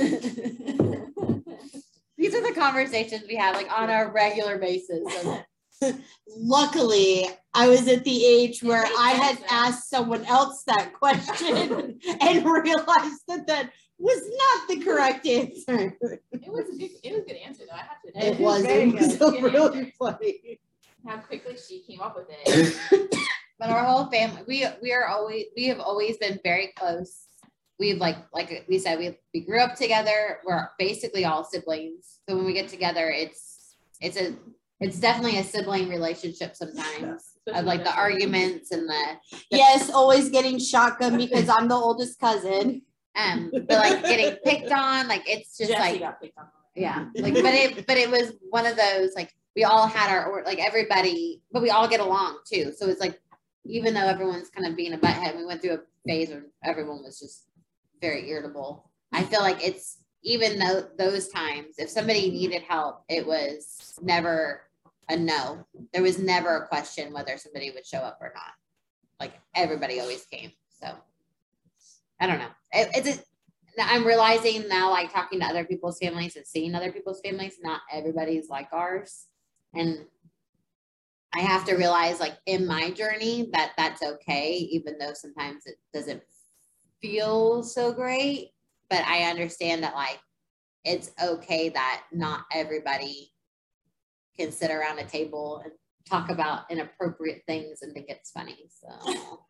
[2.34, 5.02] are the conversations we have like on a regular basis.
[6.28, 12.44] Luckily, I was at the age where I had asked someone else that question and
[12.44, 15.96] realized that that was not the correct answer.
[16.32, 17.76] It was a good, it was a good answer though.
[17.76, 18.24] I have to admit.
[18.24, 19.42] It was, it was good.
[19.42, 20.60] Good really funny.
[21.06, 23.14] How quickly she came up with it.
[23.60, 27.26] but our whole family, we we are always we have always been very close.
[27.78, 30.38] We've like like we said, we we grew up together.
[30.44, 32.20] We're basically all siblings.
[32.28, 34.34] So when we get together, it's it's a
[34.80, 37.22] it's definitely a sibling relationship sometimes.
[37.52, 39.04] Of like the arguments and the
[39.50, 42.82] Yes, always getting shotgun because I'm the oldest cousin.
[43.16, 46.46] um but like getting picked on, like it's just Jesse like got picked on.
[46.76, 50.26] yeah like but it but it was one of those like we all had our
[50.30, 53.18] or like everybody but we all get along too so it's like
[53.64, 57.02] even though everyone's kind of being a butthead we went through a phase where everyone
[57.02, 57.46] was just
[58.00, 58.90] very irritable.
[59.12, 64.62] I feel like it's even though those times if somebody needed help it was never
[65.10, 65.66] a no.
[65.92, 68.52] There was never a question whether somebody would show up or not.
[69.18, 70.94] Like everybody always came so.
[72.20, 72.50] I don't know.
[72.72, 73.22] It, it's a,
[73.82, 77.80] I'm realizing now, like talking to other people's families and seeing other people's families, not
[77.92, 79.26] everybody's like ours.
[79.74, 80.04] And
[81.34, 85.76] I have to realize, like in my journey, that that's okay, even though sometimes it
[85.94, 86.22] doesn't
[87.00, 88.50] feel so great.
[88.88, 90.18] But I understand that, like,
[90.84, 93.30] it's okay that not everybody
[94.36, 95.72] can sit around a table and
[96.08, 98.68] talk about inappropriate things and think it's funny.
[98.68, 98.88] So,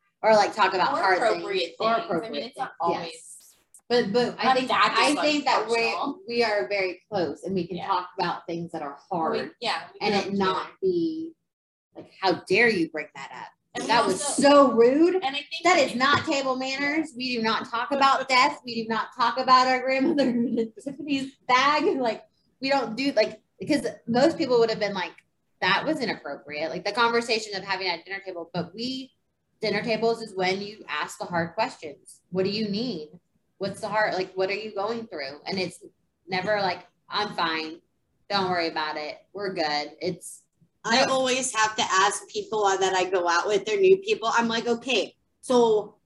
[0.22, 1.80] or like talk about Or hard appropriate things.
[1.80, 1.96] Or things.
[1.96, 2.76] I mean, appropriate it's not things.
[2.80, 3.26] always- Yes.
[3.88, 5.92] But but I think that I like, think that we
[6.28, 7.88] we are very close and we can Yeah.
[7.88, 9.82] talk about things that are hard We- yeah.
[9.94, 11.32] we and it not be
[11.96, 13.48] like how dare you bring that up?
[13.74, 15.14] And that was also- so rude.
[15.14, 17.10] And I think That is not table manners.
[17.16, 18.60] We do not talk about death.
[18.64, 20.32] We do not talk about our grandmother
[20.84, 21.84] Tiffany's bag.
[21.84, 22.24] Like
[22.60, 25.12] we don't do like because most people would have been like
[25.60, 26.70] that was inappropriate.
[26.70, 29.12] Like the conversation of having at dinner table, but we
[29.60, 32.20] dinner tables is when you ask the hard questions.
[32.30, 33.10] What do you need?
[33.58, 34.14] What's the heart?
[34.14, 35.38] like what are you going through?
[35.46, 35.78] And it's
[36.26, 37.80] never like I'm fine.
[38.30, 39.18] Don't worry about it.
[39.32, 39.92] We're good.
[40.00, 40.42] It's
[40.84, 44.30] I always have to ask people that I go out with, they're new people.
[44.32, 45.96] I'm like, okay, so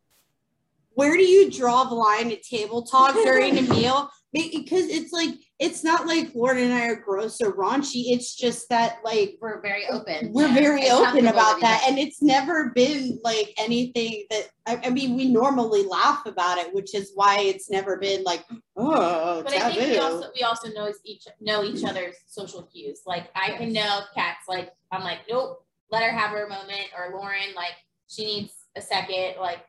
[0.90, 4.10] where do you draw the line at table talk during a meal?
[4.34, 8.12] Because it's like, it's not like Lauren and I are gross or raunchy.
[8.12, 10.32] It's just that like we're very open.
[10.32, 10.54] we're Yeah.
[10.54, 11.84] very It's open about that.
[11.86, 16.74] And it's never been like anything that I, I mean, we normally laugh about it,
[16.74, 18.44] which is why it's never been like,
[18.76, 23.02] oh, But I think we also we also know each know each other's social cues.
[23.06, 24.46] Like I can know cats.
[24.48, 27.74] Like I'm like nope, let her have her moment, or Lauren like
[28.08, 29.60] she needs a second, like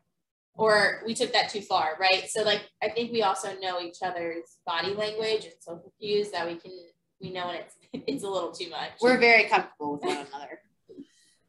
[0.56, 2.28] or we took that too far, right?
[2.28, 6.46] So like I think we also know each other's body language and social cues that
[6.46, 6.72] we can
[7.20, 7.74] we know when it's
[8.06, 8.90] it's a little too much.
[9.00, 10.60] We're very comfortable with one another.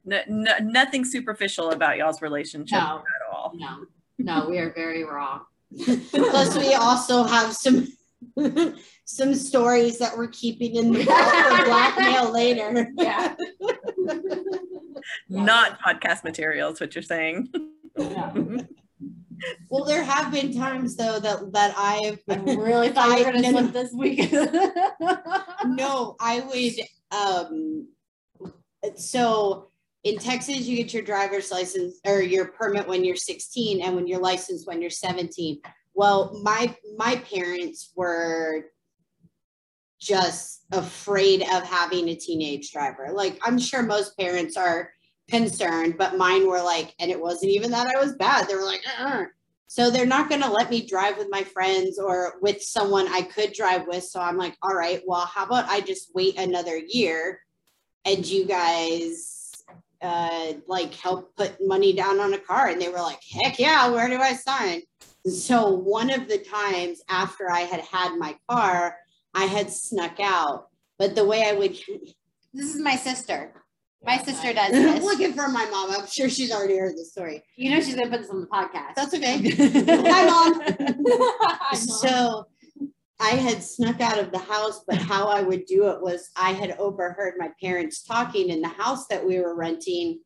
[0.10, 3.00] No, no, nothing superficial about y'all's relationship No.
[3.00, 3.52] at all.
[3.56, 3.86] No,
[4.18, 5.42] no, we are very raw.
[5.84, 7.90] Plus, we also have some
[9.04, 12.88] some stories that we're keeping in the vault for blackmail later.
[12.96, 13.36] yeah.
[15.28, 17.50] Not podcast materials, what you're saying.
[19.70, 23.52] Well, there have been times though that that I've I really thought you were gonna
[23.52, 24.32] no, this week.
[25.66, 26.74] no, I would
[27.12, 27.88] um
[28.96, 29.70] so
[30.04, 34.08] in Texas you get your driver's license or your permit when you're 16 and when
[34.08, 35.62] you're licensed when you're 17.
[35.94, 38.66] Well, my my parents were
[40.00, 43.10] just afraid of having a teenage driver.
[43.12, 44.92] Like I'm sure most parents are
[45.30, 48.48] concerned, but mine were like, and it wasn't even that I was bad.
[48.48, 49.26] They were like, uh-uh.
[49.68, 53.22] So they're not going to let me drive with my friends or with someone I
[53.22, 54.04] could drive with.
[54.06, 57.42] So I'm like, all right, well, how about I just wait another year
[58.06, 59.52] and you guys
[60.02, 62.70] uh, like help put money down on a car?
[62.70, 64.84] And they were like, heck yeah, where do I sign?
[65.30, 68.96] So one of the times after I had had my car,
[69.34, 70.70] I had snuck out.
[70.98, 71.78] But the way I would,
[72.54, 73.54] This is my sister.
[74.06, 75.04] My sister does I'm this.
[75.04, 75.92] looking for my mom.
[75.92, 77.44] I'm sure she's already heard the story.
[77.56, 78.96] You know she's gonna put this on the podcast.
[78.96, 79.38] That's okay.
[80.12, 80.62] Hi, mom.
[80.62, 81.76] I know.
[81.76, 82.48] So
[83.20, 86.52] I had snuck out of the house, but how I would do it was I
[86.52, 90.20] had overheard my parents talking in the house that we were renting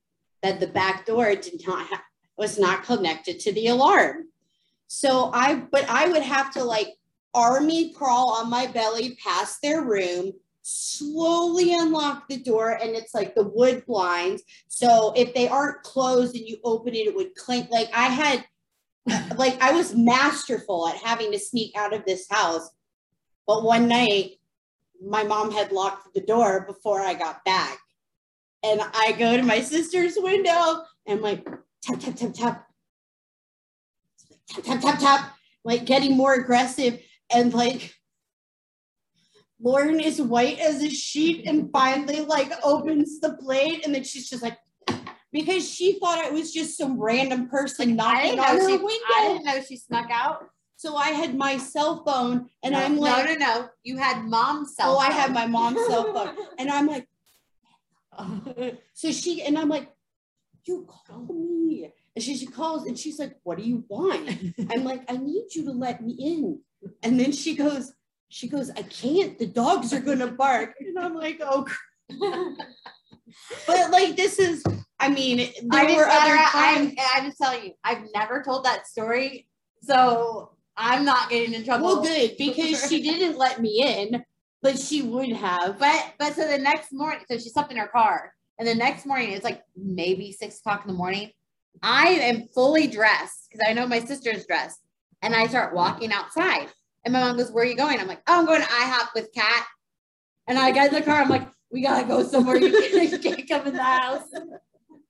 [0.43, 2.03] that the back door did not ha-
[2.37, 4.25] was not connected to the alarm.
[4.87, 6.89] So I, but I would have to like
[7.33, 13.35] army crawl on my belly past their room, slowly unlock the door, and it's like
[13.35, 14.43] the wood blinds.
[14.67, 17.69] So if they aren't closed and you open it, it would clink.
[17.69, 18.45] Like I had
[19.37, 22.69] like I was masterful at having to sneak out of this house.
[23.47, 24.39] But one night,
[25.03, 27.77] my mom had locked the door before I got back.
[28.63, 31.43] And I go to my sister's window and like
[31.81, 32.67] tap, tap, tap, tap.
[34.47, 35.35] Tap, tap, tap, tap.
[35.63, 37.01] Like getting more aggressive.
[37.33, 37.95] And like
[39.61, 43.85] Lauren is white as a sheet and finally like opens the plate.
[43.85, 44.57] And then she's just like,
[45.31, 48.77] because she thought I was just some random person I knocking on her she.
[48.77, 49.05] window.
[49.15, 50.49] I didn't know she snuck out.
[50.75, 53.69] So I had my cell phone and no, I'm like, no, no, no.
[53.83, 54.95] You had mom's cell.
[54.95, 55.15] oh, I phone.
[55.17, 56.35] have my mom's cell phone.
[56.57, 57.07] And I'm like,
[58.93, 59.89] so she, and I'm like,
[60.65, 61.91] you call me.
[62.15, 64.27] And she, she calls and she's like, what do you want?
[64.71, 66.59] I'm like, I need you to let me in.
[67.03, 67.93] And then she goes,
[68.31, 69.37] she goes, I can't.
[69.37, 70.73] The dogs are going to bark.
[70.79, 72.15] And I'm like, oh, cr-"
[73.67, 74.63] but like, this is,
[74.99, 76.93] I mean, there I were other times.
[76.97, 79.47] I, I'm just telling you, I've never told that story,
[79.83, 81.85] so I'm not getting in trouble.
[81.85, 84.23] Well, good because she didn't let me in,
[84.61, 85.77] but she would have.
[85.77, 89.05] But but so the next morning, so she slept in her car, and the next
[89.05, 91.31] morning it's like maybe six o'clock in the morning.
[91.83, 94.79] I am fully dressed because I know my sister's dressed,
[95.21, 96.67] and I start walking outside.
[97.03, 99.13] And my mom goes, "Where are you going?" I'm like, "Oh, I'm going to IHOP
[99.15, 99.65] with Kat."
[100.47, 101.21] And I get in the car.
[101.21, 102.57] I'm like, "We gotta go somewhere.
[102.57, 104.29] You can't, you can't come in the house."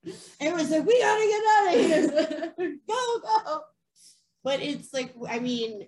[0.04, 2.78] Was like, we gotta get out of here.
[2.88, 3.62] go, go.
[4.44, 5.88] But it's like, I mean,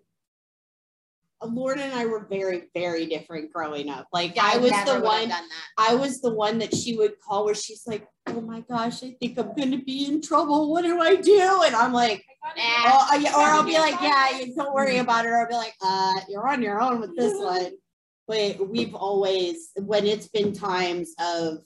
[1.46, 4.08] Lauren and I were very, very different growing up.
[4.14, 5.32] Like I was the one,
[5.78, 9.16] I was the one that she would call where she's like, oh my gosh, I
[9.20, 10.72] think I'm gonna be in trouble.
[10.72, 11.62] What do I do?
[11.66, 12.24] And I'm like,
[12.58, 12.62] Nah.
[12.86, 15.30] oh, I- or I'll be like, yeah, you don't worry about it.
[15.30, 17.72] Or I'll be like, uh, you're on your own with this one.
[18.28, 21.60] But we've always, when it's been times of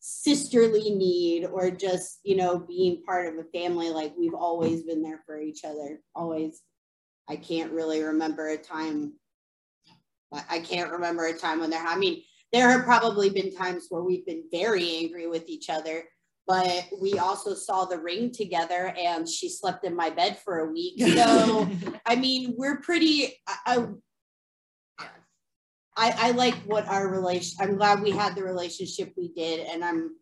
[0.00, 5.02] sisterly need or just, you know, being part of a family, like we've always been
[5.02, 6.00] there for each other.
[6.14, 6.60] Always.
[7.28, 9.14] I can't really remember a time.
[10.50, 12.22] I can't remember a time when there, I mean,
[12.52, 16.04] there have probably been times where we've been very angry with each other,
[16.46, 20.72] but we also saw the ring together and she slept in my bed for a
[20.72, 21.00] week.
[21.00, 21.68] So,
[22.06, 25.06] I mean, we're pretty, I, I,
[25.96, 29.84] I, I like what our relation, I'm glad we had the relationship we did and
[29.84, 30.16] I'm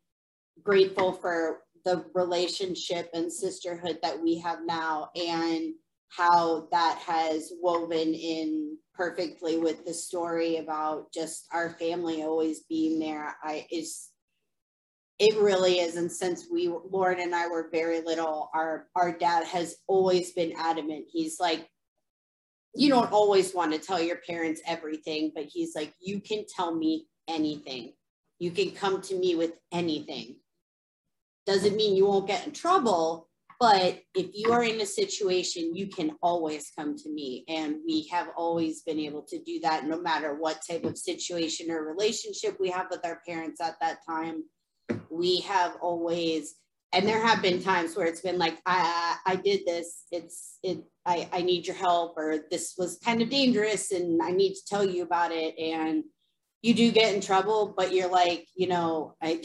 [0.62, 5.74] grateful for the relationship and sisterhood that we have now and
[6.16, 12.98] how that has woven in perfectly with the story about just our family always being
[12.98, 13.34] there.
[13.42, 14.08] I is
[15.18, 15.96] it really is.
[15.96, 20.52] And since we Lauren and I were very little, our our dad has always been
[20.58, 21.06] adamant.
[21.10, 21.66] He's like,
[22.74, 26.74] you don't always want to tell your parents everything, but he's like, you can tell
[26.74, 27.94] me anything.
[28.38, 30.36] You can come to me with anything.
[31.46, 33.28] Doesn't mean you won't get in trouble,
[33.62, 37.44] but if you are in a situation, you can always come to me.
[37.46, 41.70] And we have always been able to do that no matter what type of situation
[41.70, 44.42] or relationship we have with our parents at that time.
[45.10, 46.56] We have always,
[46.92, 50.82] and there have been times where it's been like, I, I did this, it's, it,
[51.06, 54.66] I, I need your help, or this was kind of dangerous and I need to
[54.66, 55.56] tell you about it.
[55.56, 56.02] And
[56.62, 59.40] you do get in trouble, but you're like, you know, I,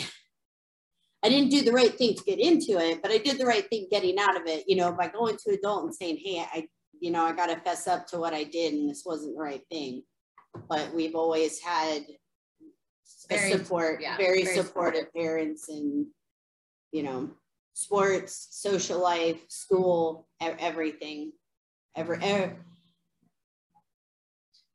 [1.23, 3.67] I didn't do the right thing to get into it, but I did the right
[3.69, 6.67] thing getting out of it, you know, by going to adult and saying, hey, I,
[6.99, 9.41] you know, I got to fess up to what I did and this wasn't the
[9.41, 10.03] right thing.
[10.69, 12.05] But we've always had
[13.29, 16.05] Very- support, yeah, very, very supportive parents and,
[16.91, 17.31] you know,
[17.73, 21.31] sports, social life, school, everything.
[21.95, 22.55] Ever, ever,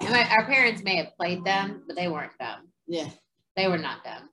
[0.01, 2.69] And my, our parents may have played them, but they weren't dumb.
[2.89, 3.09] yeah.
[3.55, 4.29] They were not dumb.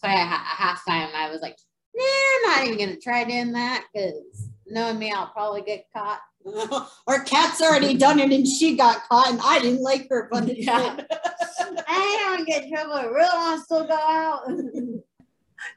[0.00, 1.56] So I, at halftime, I was like,
[1.94, 6.20] nah, I'm not even gonna try doing that because knowing me, I'll probably get caught.
[7.06, 10.66] or Kat's already done it and she got caught and I didn't like her punishment.
[10.68, 11.04] Yeah.
[11.88, 12.94] I don't get trouble.
[12.94, 14.48] I really want to still go out.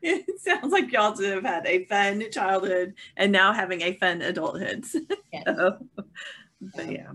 [0.01, 4.21] It sounds like y'all two have had a fun childhood and now having a fun
[4.21, 4.85] adulthood.
[5.33, 5.43] Yes.
[5.45, 5.77] So,
[6.75, 7.11] but yeah.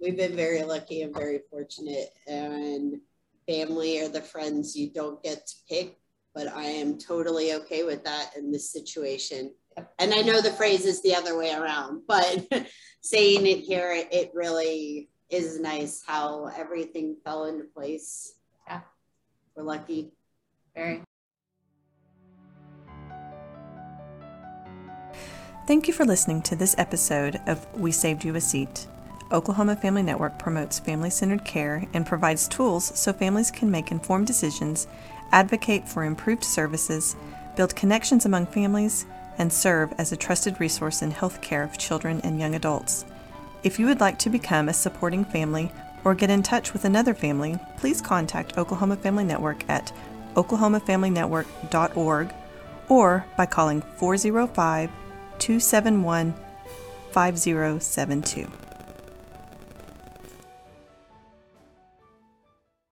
[0.00, 3.00] We've been very lucky and very fortunate and
[3.48, 5.96] family are the friends you don't get to pick,
[6.34, 9.52] but I am totally okay with that in this situation.
[9.98, 12.46] And I know the phrase is the other way around, but
[13.00, 18.34] saying it here, it really is nice how everything fell into place.
[18.66, 18.80] Yeah.
[19.54, 20.12] We're lucky.
[20.74, 21.02] Very.
[25.66, 28.88] Thank you for listening to this episode of We Saved You a Seat.
[29.30, 34.26] Oklahoma Family Network promotes family centered care and provides tools so families can make informed
[34.26, 34.88] decisions,
[35.32, 37.16] advocate for improved services,
[37.56, 39.06] build connections among families,
[39.38, 43.04] and serve as a trusted resource in health care of children and young adults.
[43.62, 45.70] If you would like to become a supporting family
[46.04, 49.92] or get in touch with another family, please contact Oklahoma Family Network at
[50.34, 52.34] oklahomafamilynetwork.org
[52.88, 54.90] or by calling 405
[55.38, 56.34] 271
[57.12, 58.69] 5072.